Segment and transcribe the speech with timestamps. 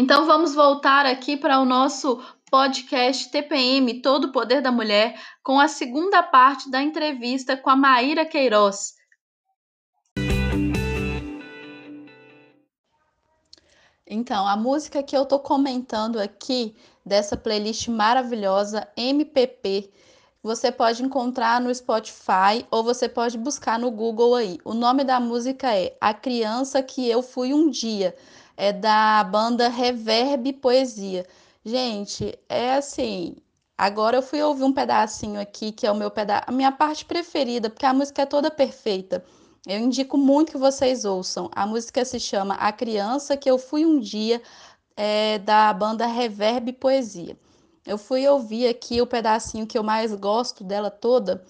[0.00, 5.58] Então vamos voltar aqui para o nosso podcast TPM Todo o Poder da Mulher com
[5.58, 8.94] a segunda parte da entrevista com a Maíra Queiroz.
[14.06, 19.90] Então, a música que eu tô comentando aqui dessa playlist maravilhosa MPP,
[20.40, 24.60] você pode encontrar no Spotify ou você pode buscar no Google aí.
[24.64, 28.14] O nome da música é A Criança que Eu Fui um Dia
[28.58, 31.24] é da banda Reverb Poesia.
[31.64, 33.36] Gente, é assim.
[33.78, 37.04] Agora eu fui ouvir um pedacinho aqui, que é o meu pedaço, a minha parte
[37.04, 39.24] preferida, porque a música é toda perfeita.
[39.64, 41.48] Eu indico muito que vocês ouçam.
[41.54, 44.42] A música se chama A Criança que Eu Fui um Dia,
[44.96, 47.38] é, da banda Reverb Poesia.
[47.86, 51.44] Eu fui ouvir aqui o pedacinho que eu mais gosto dela toda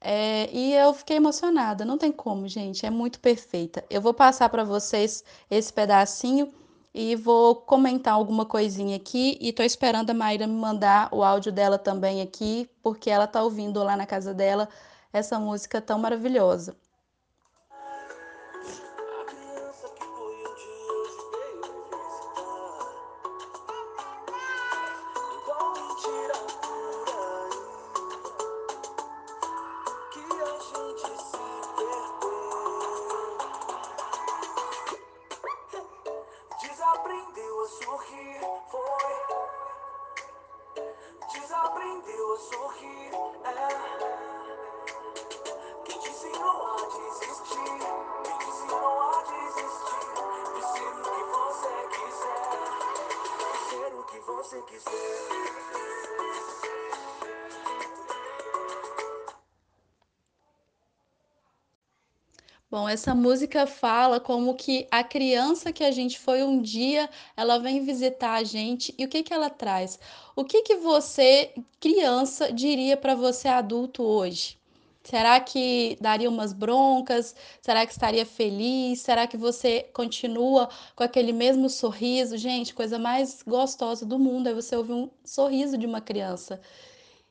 [0.00, 3.84] é, e eu fiquei emocionada, não tem como, gente, é muito perfeita.
[3.90, 6.52] Eu vou passar para vocês esse pedacinho
[6.94, 11.52] e vou comentar alguma coisinha aqui e tô esperando a Maíra me mandar o áudio
[11.52, 14.68] dela também aqui, porque ela tá ouvindo lá na casa dela
[15.12, 16.76] essa música tão maravilhosa.
[62.68, 67.58] Bom, essa música fala como que a criança que a gente foi um dia, ela
[67.58, 69.98] vem visitar a gente e o que que ela traz?
[70.34, 74.59] O que que você, criança, diria para você adulto hoje?
[75.10, 77.34] Será que daria umas broncas?
[77.60, 79.00] Será que estaria feliz?
[79.00, 82.38] Será que você continua com aquele mesmo sorriso?
[82.38, 86.60] Gente, coisa mais gostosa do mundo é você ouvir um sorriso de uma criança.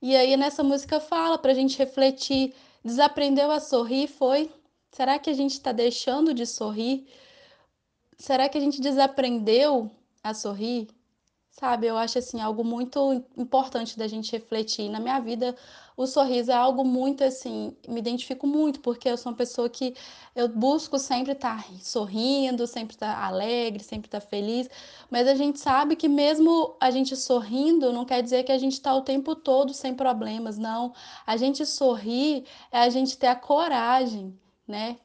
[0.00, 2.54] E aí nessa música fala para a gente refletir,
[2.84, 4.48] desaprendeu a sorrir foi
[4.92, 7.08] Será que a gente está deixando de sorrir?
[8.16, 9.90] Será que a gente desaprendeu
[10.22, 10.86] a sorrir?
[11.56, 14.88] Sabe, eu acho assim algo muito importante da gente refletir.
[14.88, 15.54] Na minha vida,
[15.96, 19.94] o sorriso é algo muito assim, me identifico muito, porque eu sou uma pessoa que
[20.34, 24.68] eu busco sempre estar tá sorrindo, sempre estar tá alegre, sempre estar tá feliz,
[25.08, 28.72] mas a gente sabe que mesmo a gente sorrindo, não quer dizer que a gente
[28.72, 30.92] está o tempo todo sem problemas, não.
[31.24, 34.36] A gente sorrir é a gente ter a coragem
[34.66, 34.98] né?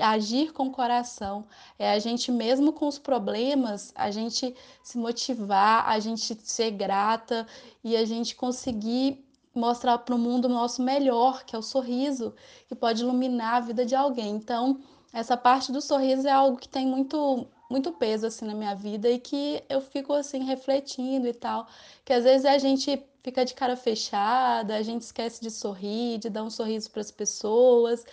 [0.00, 1.46] Agir com o coração.
[1.78, 7.46] É a gente, mesmo com os problemas, a gente se motivar, a gente ser grata
[7.82, 12.34] e a gente conseguir mostrar para o mundo o nosso melhor, que é o sorriso,
[12.68, 14.30] que pode iluminar a vida de alguém.
[14.36, 14.80] Então,
[15.12, 19.10] essa parte do sorriso é algo que tem muito muito peso assim na minha vida
[19.10, 21.66] e que eu fico assim refletindo e tal,
[22.04, 26.30] que às vezes a gente fica de cara fechada, a gente esquece de sorrir, de
[26.30, 28.04] dar um sorriso para as pessoas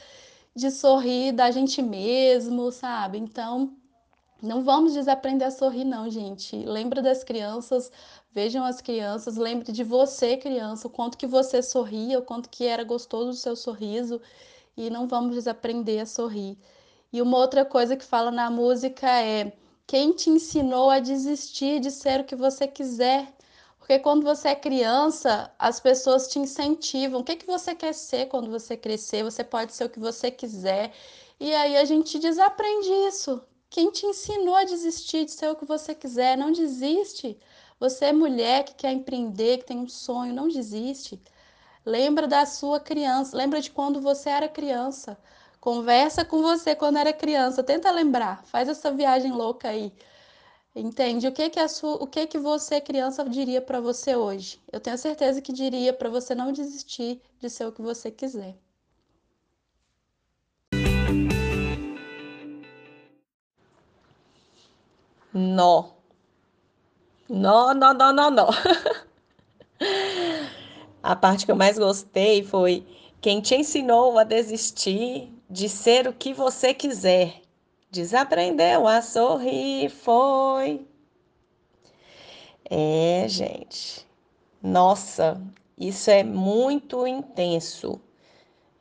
[0.55, 3.17] de sorrir da gente mesmo, sabe?
[3.17, 3.75] Então,
[4.41, 6.55] não vamos desaprender a sorrir, não, gente.
[6.65, 7.91] Lembra das crianças,
[8.31, 12.65] vejam as crianças, lembre de você, criança, o quanto que você sorria, o quanto que
[12.65, 14.21] era gostoso o seu sorriso,
[14.75, 16.57] e não vamos desaprender a sorrir.
[17.11, 19.53] E uma outra coisa que fala na música é:
[19.87, 23.33] quem te ensinou a desistir de ser o que você quiser?
[23.83, 27.19] Porque quando você é criança, as pessoas te incentivam.
[27.19, 29.25] O que, que você quer ser quando você crescer?
[29.25, 30.93] Você pode ser o que você quiser.
[31.37, 33.43] E aí a gente desaprende isso.
[33.69, 36.37] Quem te ensinou a desistir de ser o que você quiser?
[36.37, 37.37] Não desiste.
[37.77, 41.21] Você é mulher que quer empreender, que tem um sonho, não desiste.
[41.85, 45.17] Lembra da sua criança, lembra de quando você era criança.
[45.59, 49.91] Conversa com você quando era criança, tenta lembrar, faz essa viagem louca aí.
[50.75, 51.27] Entende?
[51.27, 54.59] O que que a sua, o que que você criança diria para você hoje?
[54.71, 58.55] Eu tenho certeza que diria para você não desistir de ser o que você quiser.
[65.31, 65.91] Nó.
[67.29, 68.49] Nó, nó, nó, nó, nó.
[71.03, 72.85] A parte que eu mais gostei foi
[73.21, 77.42] quem te ensinou a desistir de ser o que você quiser.
[77.93, 80.83] Desaprendeu a sorrir, foi.
[82.67, 84.07] É, gente.
[84.63, 85.39] Nossa,
[85.77, 88.01] isso é muito intenso.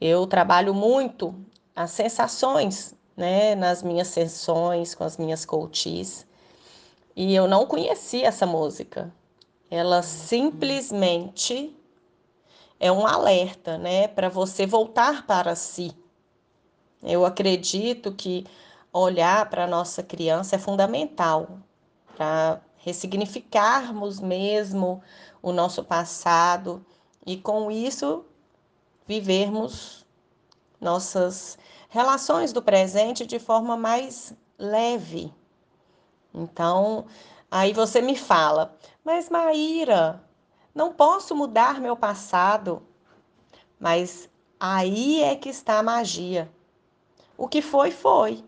[0.01, 1.35] Eu trabalho muito
[1.77, 6.27] as sensações, né, nas minhas sessões com as minhas coaches.
[7.15, 9.13] e eu não conhecia essa música.
[9.71, 11.77] Ela simplesmente
[12.81, 15.93] é um alerta, né, para você voltar para si.
[17.03, 18.47] Eu acredito que
[18.93, 21.59] olhar para a nossa criança é fundamental
[22.17, 25.03] para ressignificarmos mesmo
[25.41, 26.85] o nosso passado
[27.25, 28.25] e com isso
[29.07, 30.05] vivermos
[30.81, 31.57] nossas
[31.89, 35.33] relações do presente de forma mais leve.
[36.35, 37.07] Então,
[37.51, 40.23] aí você me fala, mas Maíra,
[40.75, 42.83] não posso mudar meu passado.
[43.79, 44.29] Mas
[44.59, 46.51] aí é que está a magia.
[47.37, 48.45] O que foi, foi.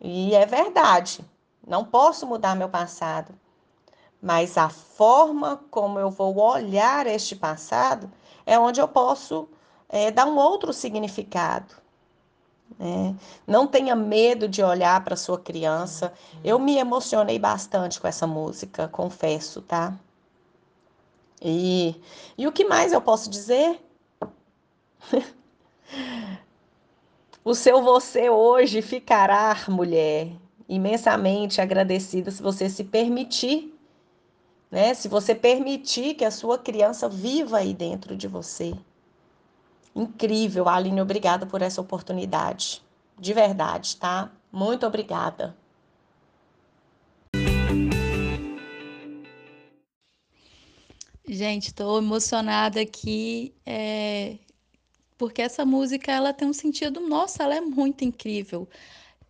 [0.00, 1.24] E é verdade.
[1.66, 3.34] Não posso mudar meu passado.
[4.20, 8.10] Mas a forma como eu vou olhar este passado
[8.44, 9.48] é onde eu posso
[9.88, 11.74] é, dar um outro significado.
[12.78, 13.14] Né?
[13.46, 16.12] Não tenha medo de olhar para sua criança.
[16.42, 19.94] Eu me emocionei bastante com essa música, confesso, tá?
[21.40, 22.00] E,
[22.36, 23.80] e o que mais eu posso dizer?
[27.44, 30.32] o seu você hoje ficará, mulher,
[30.68, 33.74] imensamente agradecida se você se permitir,
[34.70, 34.92] né?
[34.94, 38.74] Se você permitir que a sua criança viva aí dentro de você.
[39.94, 42.82] Incrível, Aline, obrigada por essa oportunidade.
[43.18, 44.30] De verdade, tá?
[44.52, 45.56] Muito obrigada.
[51.26, 54.38] Gente, estou emocionada aqui, é,
[55.18, 58.68] porque essa música ela tem um sentido, nossa, ela é muito incrível,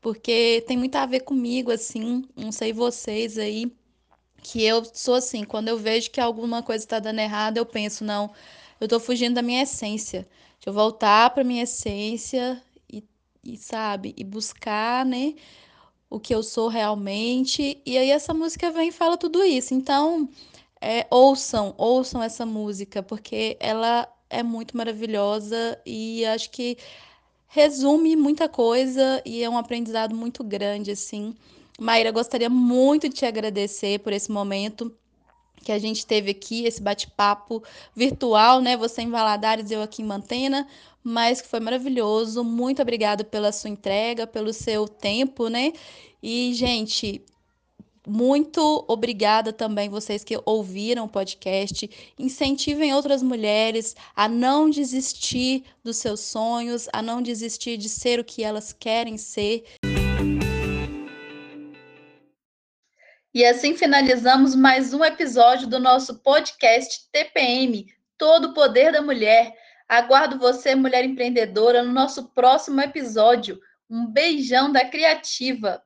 [0.01, 3.73] porque tem muito a ver comigo, assim, não sei vocês aí,
[4.43, 8.05] que eu sou assim, quando eu vejo que alguma coisa está dando errado, eu penso,
[8.05, 8.31] não,
[8.81, 12.63] eu estou fugindo da minha essência, deixa eu voltar para minha essência
[12.93, 13.03] e,
[13.43, 15.35] e, sabe, e buscar, né,
[16.11, 20.29] o que eu sou realmente, e aí essa música vem e fala tudo isso, então
[20.81, 26.77] é, ouçam, ouçam essa música, porque ela é muito maravilhosa e acho que
[27.49, 31.35] resume muita coisa e é um aprendizado muito grande, assim.
[31.81, 34.95] Maíra, gostaria muito de te agradecer por esse momento
[35.63, 37.63] que a gente teve aqui, esse bate-papo
[37.95, 38.77] virtual, né?
[38.77, 40.67] Você em Valadares, eu aqui em Mantena,
[41.03, 42.45] mas que foi maravilhoso.
[42.45, 45.73] Muito obrigada pela sua entrega, pelo seu tempo, né?
[46.23, 47.25] E, gente,
[48.09, 51.89] muito obrigada também vocês que ouviram o podcast.
[52.19, 58.25] Incentivem outras mulheres a não desistir dos seus sonhos, a não desistir de ser o
[58.25, 59.65] que elas querem ser.
[63.35, 69.55] E assim finalizamos mais um episódio do nosso podcast TPM Todo o Poder da Mulher.
[69.89, 73.61] Aguardo você, mulher empreendedora, no nosso próximo episódio.
[73.89, 75.83] Um beijão da Criativa.